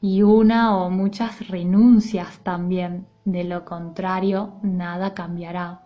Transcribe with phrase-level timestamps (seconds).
[0.00, 3.06] y una o muchas renuncias también.
[3.24, 5.82] De lo contrario, nada cambiará.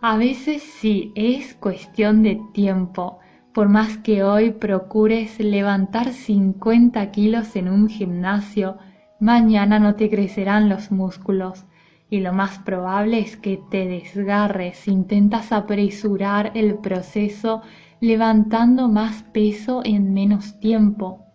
[0.00, 3.18] A veces sí, es cuestión de tiempo.
[3.52, 8.78] Por más que hoy procures levantar 50 kilos en un gimnasio,
[9.18, 11.66] mañana no te crecerán los músculos
[12.08, 17.62] y lo más probable es que te desgarres, intentas apresurar el proceso
[18.00, 21.26] levantando más peso en menos tiempo.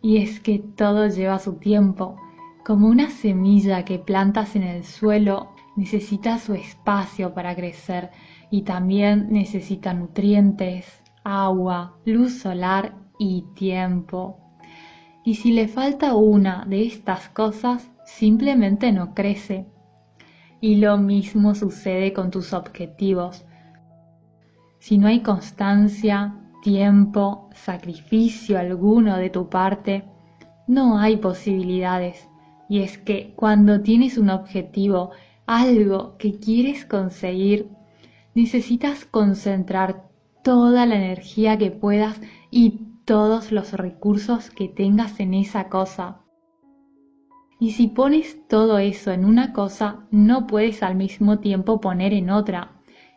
[0.00, 2.16] Y es que todo lleva su tiempo.
[2.64, 8.10] Como una semilla que plantas en el suelo necesita su espacio para crecer
[8.50, 14.38] y también necesita nutrientes, agua, luz solar y tiempo.
[15.24, 19.66] Y si le falta una de estas cosas, simplemente no crece.
[20.60, 23.44] Y lo mismo sucede con tus objetivos.
[24.84, 30.04] Si no hay constancia, tiempo, sacrificio alguno de tu parte,
[30.66, 32.28] no hay posibilidades.
[32.68, 35.12] Y es que cuando tienes un objetivo,
[35.46, 37.70] algo que quieres conseguir,
[38.34, 40.10] necesitas concentrar
[40.42, 46.20] toda la energía que puedas y todos los recursos que tengas en esa cosa.
[47.58, 52.28] Y si pones todo eso en una cosa, no puedes al mismo tiempo poner en
[52.28, 52.73] otra.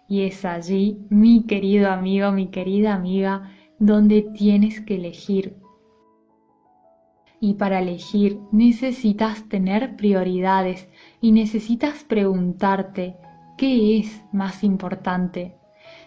[0.07, 5.57] Y es allí, mi querido amigo, mi querida amiga, donde tienes que elegir.
[7.39, 10.87] Y para elegir necesitas tener prioridades
[11.21, 13.15] y necesitas preguntarte
[13.57, 15.55] qué es más importante.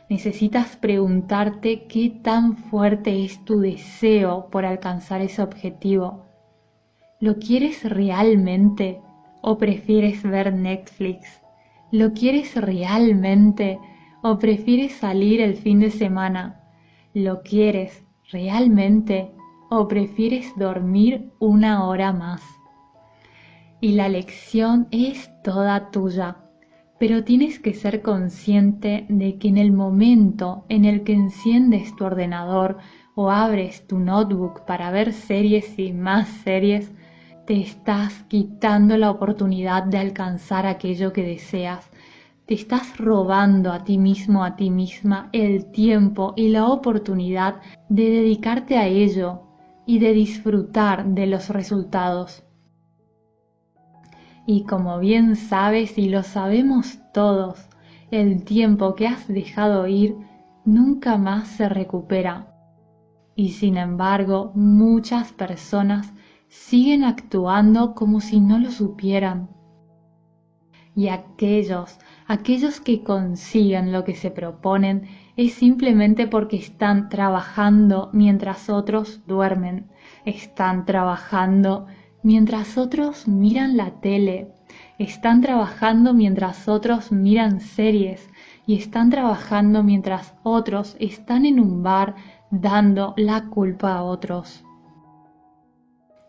[0.09, 6.27] Necesitas preguntarte qué tan fuerte es tu deseo por alcanzar ese objetivo.
[7.21, 9.01] ¿Lo quieres realmente
[9.41, 11.41] o prefieres ver Netflix?
[11.93, 13.79] ¿Lo quieres realmente
[14.23, 16.61] o prefieres salir el fin de semana?
[17.15, 19.31] ¿Lo quieres realmente
[19.71, 22.43] o prefieres dormir una hora más?
[23.81, 26.37] Y la lección es toda tuya,
[26.99, 32.05] pero tienes que ser consciente de que en el momento en el que enciendes tu
[32.05, 32.77] ordenador
[33.15, 36.93] o abres tu notebook para ver series y más series,
[37.47, 41.91] te estás quitando la oportunidad de alcanzar aquello que deseas
[42.51, 48.11] te estás robando a ti mismo, a ti misma, el tiempo y la oportunidad de
[48.11, 49.43] dedicarte a ello
[49.87, 52.43] y de disfrutar de los resultados.
[54.47, 57.69] Y como bien sabes y lo sabemos todos,
[58.11, 60.17] el tiempo que has dejado ir
[60.65, 62.53] nunca más se recupera.
[63.37, 66.13] Y sin embargo, muchas personas
[66.49, 69.60] siguen actuando como si no lo supieran.
[70.95, 78.71] Y aquellos aquellos que consiguen lo que se proponen es simplemente porque están trabajando mientras
[78.71, 79.91] otros duermen,
[80.25, 81.87] están trabajando
[82.23, 84.53] mientras otros miran la tele,
[84.99, 88.29] están trabajando mientras otros miran series.
[88.67, 92.15] Y están trabajando mientras otros están en un bar
[92.51, 94.63] dando la culpa a otros.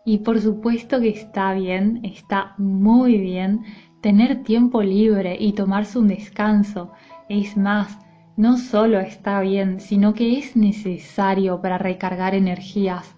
[0.04, 3.62] Y por supuesto que está bien, está muy bien
[4.02, 6.90] tener tiempo libre y tomarse un descanso.
[7.28, 7.98] Es más,
[8.36, 13.14] no solo está bien, sino que es necesario para recargar energías.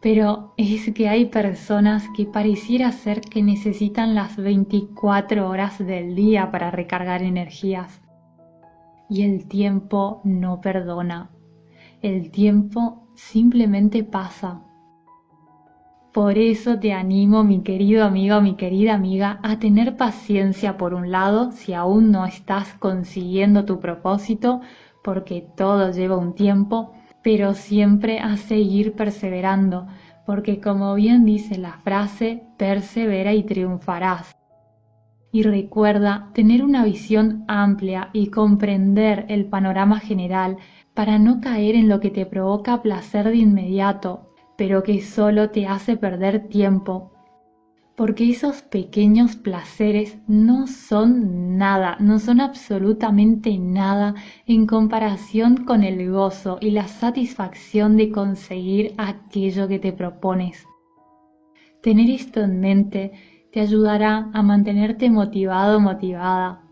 [0.00, 6.50] Pero es que hay personas que pareciera ser que necesitan las 24 horas del día
[6.50, 8.00] para recargar energías.
[9.08, 11.30] Y el tiempo no perdona.
[12.02, 14.62] El tiempo simplemente pasa.
[16.16, 21.10] Por eso te animo, mi querido amigo, mi querida amiga, a tener paciencia por un
[21.10, 24.62] lado si aún no estás consiguiendo tu propósito,
[25.04, 29.88] porque todo lleva un tiempo, pero siempre a seguir perseverando,
[30.24, 34.34] porque como bien dice la frase, persevera y triunfarás.
[35.32, 40.56] Y recuerda tener una visión amplia y comprender el panorama general
[40.94, 45.66] para no caer en lo que te provoca placer de inmediato pero que solo te
[45.66, 47.12] hace perder tiempo,
[47.96, 54.14] porque esos pequeños placeres no son nada, no son absolutamente nada
[54.46, 60.66] en comparación con el gozo y la satisfacción de conseguir aquello que te propones.
[61.82, 63.12] Tener esto en mente
[63.50, 66.65] te ayudará a mantenerte motivado, motivada,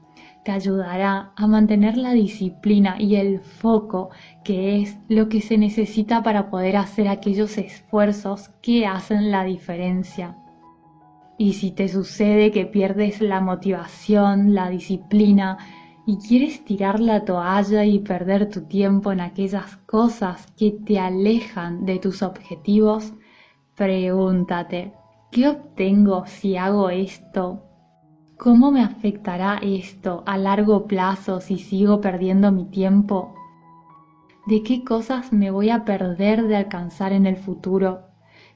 [0.44, 4.10] te ayudará a mantener la disciplina y el foco
[4.44, 10.36] que es lo que se necesita para poder hacer aquellos esfuerzos que hacen la diferencia.
[11.38, 15.58] Y si te sucede que pierdes la motivación, la disciplina
[16.06, 21.86] y quieres tirar la toalla y perder tu tiempo en aquellas cosas que te alejan
[21.86, 23.14] de tus objetivos,
[23.74, 24.92] pregúntate,
[25.32, 27.62] ¿qué obtengo si hago esto
[28.36, 33.32] ¿Cómo me afectará esto a largo plazo si sigo perdiendo mi tiempo?
[34.46, 38.08] ¿De qué cosas me voy a perder de alcanzar en el futuro?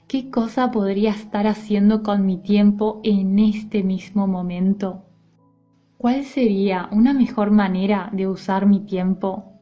[0.07, 5.05] ¿Qué cosa podría estar haciendo con mi tiempo en este mismo momento?
[5.97, 9.53] ¿Cuál sería una mejor manera de usar mi tiempo?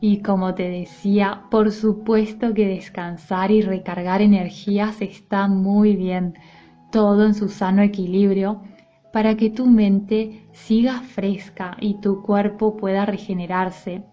[0.00, 6.34] Y como te decía, por supuesto que descansar y recargar energías está muy bien,
[6.90, 8.62] todo en su sano equilibrio
[9.12, 14.04] para que tu mente siga fresca y tu cuerpo pueda regenerarse.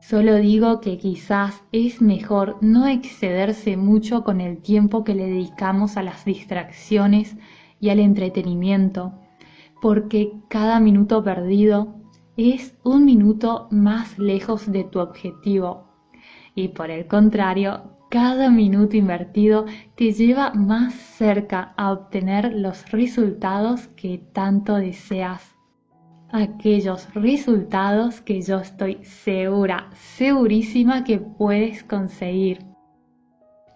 [0.00, 5.96] Solo digo que quizás es mejor no excederse mucho con el tiempo que le dedicamos
[5.96, 7.36] a las distracciones
[7.80, 9.12] y al entretenimiento,
[9.82, 11.96] porque cada minuto perdido
[12.36, 15.88] es un minuto más lejos de tu objetivo.
[16.54, 23.88] Y por el contrario, cada minuto invertido te lleva más cerca a obtener los resultados
[23.88, 25.54] que tanto deseas.
[26.30, 32.64] Aquellos resultados que yo estoy segura, segurísima que puedes conseguir.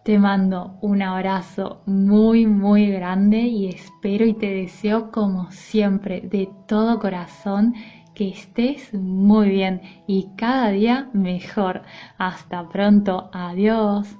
[0.05, 6.50] Te mando un abrazo muy muy grande y espero y te deseo como siempre de
[6.67, 7.75] todo corazón
[8.14, 11.82] que estés muy bien y cada día mejor.
[12.19, 14.19] Hasta pronto, adiós.